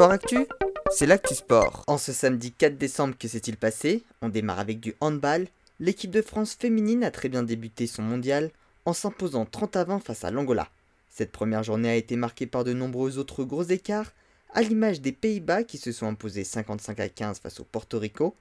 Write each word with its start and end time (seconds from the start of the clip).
Sport 0.00 0.12
Actu, 0.12 0.46
c'est 0.90 1.04
l'actu 1.04 1.34
sport. 1.34 1.84
En 1.86 1.98
ce 1.98 2.14
samedi 2.14 2.52
4 2.52 2.78
décembre, 2.78 3.18
que 3.18 3.28
s'est-il 3.28 3.58
passé? 3.58 4.02
On 4.22 4.30
démarre 4.30 4.58
avec 4.58 4.80
du 4.80 4.94
handball. 5.02 5.46
L'équipe 5.78 6.10
de 6.10 6.22
France 6.22 6.54
féminine 6.54 7.04
a 7.04 7.10
très 7.10 7.28
bien 7.28 7.42
débuté 7.42 7.86
son 7.86 8.00
mondial 8.00 8.50
en 8.86 8.94
s'imposant 8.94 9.44
30 9.44 9.76
à 9.76 9.84
20 9.84 10.00
face 10.00 10.24
à 10.24 10.30
l'Angola. 10.30 10.70
Cette 11.10 11.32
première 11.32 11.64
journée 11.64 11.90
a 11.90 11.96
été 11.96 12.16
marquée 12.16 12.46
par 12.46 12.64
de 12.64 12.72
nombreux 12.72 13.18
autres 13.18 13.44
gros 13.44 13.64
écarts, 13.64 14.10
à 14.54 14.62
l'image 14.62 15.02
des 15.02 15.12
Pays-Bas 15.12 15.64
qui 15.64 15.76
se 15.76 15.92
sont 15.92 16.06
imposés 16.06 16.44
55 16.44 16.98
à 16.98 17.10
15 17.10 17.40
face 17.40 17.60
au 17.60 17.64
Porto 17.64 17.98
Rico, 17.98 18.34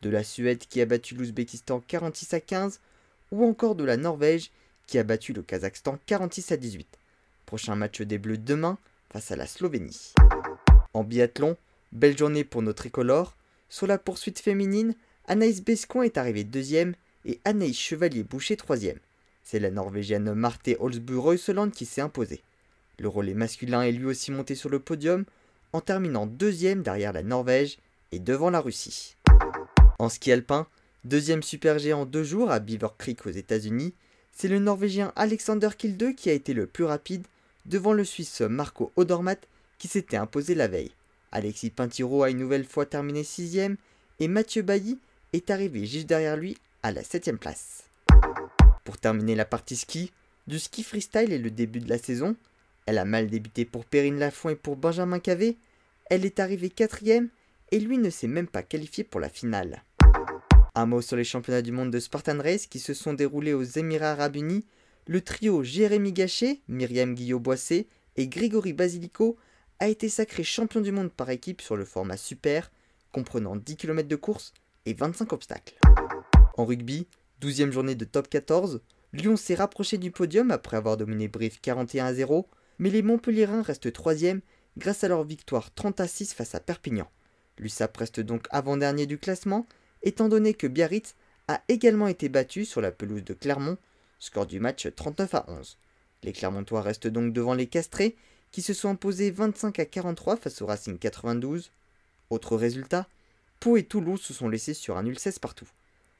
de 0.00 0.08
la 0.08 0.24
Suède 0.24 0.60
qui 0.66 0.80
a 0.80 0.86
battu 0.86 1.14
l'Ouzbékistan 1.14 1.82
46 1.86 2.32
à 2.32 2.40
15, 2.40 2.80
ou 3.32 3.44
encore 3.44 3.74
de 3.74 3.84
la 3.84 3.98
Norvège 3.98 4.50
qui 4.86 4.98
a 4.98 5.02
battu 5.02 5.34
le 5.34 5.42
Kazakhstan 5.42 5.98
46 6.06 6.52
à 6.52 6.56
18. 6.56 6.88
Prochain 7.44 7.76
match 7.76 8.00
des 8.00 8.16
Bleus 8.16 8.38
demain 8.38 8.78
face 9.10 9.30
à 9.30 9.36
la 9.36 9.46
Slovénie. 9.46 10.14
En 10.94 11.04
biathlon, 11.04 11.56
belle 11.92 12.18
journée 12.18 12.44
pour 12.44 12.62
nos 12.62 12.72
tricolores. 12.72 13.34
Sur 13.68 13.86
la 13.86 13.98
poursuite 13.98 14.40
féminine, 14.40 14.94
Anaïs 15.26 15.62
Bescon 15.62 16.02
est 16.02 16.18
arrivée 16.18 16.44
deuxième 16.44 16.94
et 17.24 17.40
Anaïs 17.44 17.78
Chevalier-Boucher 17.78 18.56
troisième. 18.56 18.98
C'est 19.42 19.60
la 19.60 19.70
Norvégienne 19.70 20.34
Marte 20.34 20.70
Holzbu 20.78 21.16
Reuseland 21.16 21.70
qui 21.70 21.86
s'est 21.86 22.00
imposée. 22.00 22.42
Le 22.98 23.08
relais 23.08 23.34
masculin 23.34 23.82
est 23.82 23.92
lui 23.92 24.06
aussi 24.06 24.30
monté 24.30 24.54
sur 24.54 24.68
le 24.68 24.80
podium 24.80 25.24
en 25.72 25.80
terminant 25.80 26.26
deuxième 26.26 26.82
derrière 26.82 27.12
la 27.12 27.22
Norvège 27.22 27.78
et 28.12 28.18
devant 28.18 28.50
la 28.50 28.60
Russie. 28.60 29.16
En 29.98 30.08
ski 30.08 30.32
alpin, 30.32 30.66
deuxième 31.04 31.42
super 31.42 31.78
G 31.78 31.92
en 31.92 32.04
deux 32.04 32.24
jours 32.24 32.50
à 32.50 32.60
Beaver 32.60 32.88
Creek 32.98 33.26
aux 33.26 33.30
États-Unis, 33.30 33.94
c'est 34.32 34.48
le 34.48 34.58
Norvégien 34.58 35.12
Alexander 35.16 35.70
Kilde 35.76 36.14
qui 36.14 36.30
a 36.30 36.34
été 36.34 36.52
le 36.52 36.66
plus 36.66 36.84
rapide 36.84 37.26
devant 37.66 37.92
le 37.92 38.04
Suisse 38.04 38.40
Marco 38.42 38.92
Odermatt 38.96 39.48
qui 39.82 39.88
s'était 39.88 40.16
imposé 40.16 40.54
la 40.54 40.68
veille. 40.68 40.92
Alexis 41.32 41.70
Pintiro 41.70 42.22
a 42.22 42.30
une 42.30 42.38
nouvelle 42.38 42.64
fois 42.64 42.86
terminé 42.86 43.24
sixième 43.24 43.76
et 44.20 44.28
Mathieu 44.28 44.62
Bailly 44.62 44.96
est 45.32 45.50
arrivé 45.50 45.86
juste 45.86 46.06
derrière 46.06 46.36
lui 46.36 46.56
à 46.84 46.92
la 46.92 47.02
septième 47.02 47.36
place. 47.36 47.82
Pour 48.84 48.98
terminer 48.98 49.34
la 49.34 49.44
partie 49.44 49.74
ski, 49.74 50.12
du 50.46 50.60
ski 50.60 50.84
freestyle 50.84 51.32
est 51.32 51.38
le 51.38 51.50
début 51.50 51.80
de 51.80 51.88
la 51.88 51.98
saison. 51.98 52.36
Elle 52.86 52.96
a 52.96 53.04
mal 53.04 53.26
débuté 53.26 53.64
pour 53.64 53.84
Perrine 53.84 54.20
Lafont 54.20 54.50
et 54.50 54.54
pour 54.54 54.76
Benjamin 54.76 55.18
Cavé. 55.18 55.56
Elle 56.10 56.24
est 56.24 56.38
arrivée 56.38 56.70
quatrième 56.70 57.28
et 57.72 57.80
lui 57.80 57.98
ne 57.98 58.10
s'est 58.10 58.28
même 58.28 58.46
pas 58.46 58.62
qualifié 58.62 59.02
pour 59.02 59.18
la 59.18 59.30
finale. 59.30 59.82
Un 60.76 60.86
mot 60.86 61.02
sur 61.02 61.16
les 61.16 61.24
championnats 61.24 61.60
du 61.60 61.72
monde 61.72 61.90
de 61.90 61.98
Spartan 61.98 62.38
Race 62.38 62.68
qui 62.68 62.78
se 62.78 62.94
sont 62.94 63.14
déroulés 63.14 63.52
aux 63.52 63.64
Émirats 63.64 64.12
Arabes 64.12 64.36
Unis. 64.36 64.64
Le 65.08 65.22
trio 65.22 65.64
Jérémy 65.64 66.12
Gachet, 66.12 66.60
Myriam 66.68 67.16
Guillot-Boissé 67.16 67.88
et 68.14 68.28
Grégory 68.28 68.74
Basilico 68.74 69.36
a 69.82 69.88
été 69.88 70.08
sacré 70.08 70.44
champion 70.44 70.80
du 70.80 70.92
monde 70.92 71.10
par 71.10 71.28
équipe 71.30 71.60
sur 71.60 71.76
le 71.76 71.84
format 71.84 72.16
super, 72.16 72.70
comprenant 73.10 73.56
10 73.56 73.76
km 73.76 74.08
de 74.08 74.14
course 74.14 74.54
et 74.86 74.94
25 74.94 75.32
obstacles. 75.32 75.74
En 76.56 76.64
rugby, 76.64 77.08
12e 77.40 77.72
journée 77.72 77.96
de 77.96 78.04
top 78.04 78.28
14, 78.28 78.80
Lyon 79.12 79.36
s'est 79.36 79.56
rapproché 79.56 79.98
du 79.98 80.12
podium 80.12 80.52
après 80.52 80.76
avoir 80.76 80.96
dominé 80.96 81.26
Brive 81.26 81.60
41 81.60 82.06
à 82.06 82.14
0, 82.14 82.48
mais 82.78 82.90
les 82.90 83.02
Montpellierins 83.02 83.62
restent 83.62 83.90
3e 83.90 84.42
grâce 84.76 85.02
à 85.02 85.08
leur 85.08 85.24
victoire 85.24 85.74
30 85.74 85.98
à 85.98 86.06
6 86.06 86.32
face 86.32 86.54
à 86.54 86.60
Perpignan. 86.60 87.10
L'USAP 87.58 87.96
reste 87.96 88.20
donc 88.20 88.46
avant-dernier 88.50 89.06
du 89.06 89.18
classement, 89.18 89.66
étant 90.04 90.28
donné 90.28 90.54
que 90.54 90.68
Biarritz 90.68 91.16
a 91.48 91.60
également 91.66 92.06
été 92.06 92.28
battu 92.28 92.66
sur 92.66 92.80
la 92.80 92.92
pelouse 92.92 93.24
de 93.24 93.34
Clermont, 93.34 93.78
score 94.20 94.46
du 94.46 94.60
match 94.60 94.86
39 94.94 95.34
à 95.34 95.44
11. 95.48 95.76
Les 96.22 96.32
Clermontois 96.32 96.82
restent 96.82 97.08
donc 97.08 97.32
devant 97.32 97.54
les 97.54 97.66
Castrés 97.66 98.14
qui 98.52 98.62
se 98.62 98.74
sont 98.74 98.90
imposés 98.90 99.30
25 99.30 99.78
à 99.80 99.84
43 99.86 100.36
face 100.36 100.62
au 100.62 100.66
Racing 100.66 100.98
92. 100.98 101.72
Autre 102.30 102.56
résultat, 102.56 103.08
Pau 103.60 103.76
et 103.76 103.82
Toulouse 103.82 104.20
se 104.20 104.34
sont 104.34 104.48
laissés 104.48 104.74
sur 104.74 104.96
un 104.96 105.02
nul 105.02 105.18
16 105.18 105.38
partout. 105.38 105.68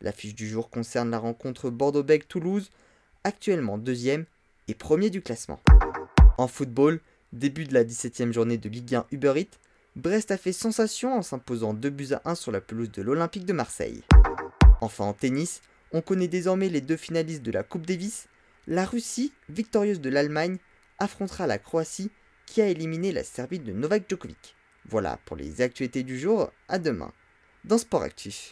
L'affiche 0.00 0.34
du 0.34 0.48
jour 0.48 0.70
concerne 0.70 1.10
la 1.10 1.18
rencontre 1.18 1.70
Bordeaux-Bègles-Toulouse, 1.70 2.70
actuellement 3.22 3.78
deuxième 3.78 4.24
et 4.68 4.74
premier 4.74 5.10
du 5.10 5.22
classement. 5.22 5.60
En 6.38 6.48
football, 6.48 7.00
début 7.32 7.64
de 7.64 7.74
la 7.74 7.84
17e 7.84 8.32
journée 8.32 8.58
de 8.58 8.68
Ligue 8.68 8.94
1 8.94 9.06
Uber 9.12 9.34
Eats, 9.36 9.58
Brest 9.96 10.30
a 10.30 10.36
fait 10.36 10.52
sensation 10.52 11.16
en 11.16 11.22
s'imposant 11.22 11.74
2 11.74 11.90
buts 11.90 12.12
à 12.12 12.22
1 12.24 12.34
sur 12.34 12.50
la 12.50 12.60
pelouse 12.60 12.90
de 12.90 13.02
l'Olympique 13.02 13.44
de 13.44 13.52
Marseille. 13.52 14.02
Enfin 14.80 15.04
en 15.04 15.12
tennis, 15.12 15.60
on 15.92 16.00
connaît 16.00 16.28
désormais 16.28 16.68
les 16.68 16.80
deux 16.80 16.96
finalistes 16.96 17.42
de 17.42 17.52
la 17.52 17.62
Coupe 17.62 17.86
Davis. 17.86 18.26
La 18.66 18.84
Russie, 18.84 19.32
victorieuse 19.48 20.00
de 20.00 20.10
l'Allemagne, 20.10 20.58
affrontera 20.98 21.46
la 21.46 21.58
Croatie 21.58 22.10
qui 22.46 22.60
a 22.60 22.68
éliminé 22.68 23.12
la 23.12 23.24
Serbie 23.24 23.58
de 23.58 23.72
Novak 23.72 24.04
Djokovic. 24.08 24.54
Voilà 24.86 25.18
pour 25.24 25.36
les 25.36 25.60
actualités 25.60 26.02
du 26.02 26.18
jour, 26.18 26.52
à 26.68 26.78
demain 26.78 27.12
dans 27.64 27.78
Sport 27.78 28.02
Actif. 28.02 28.42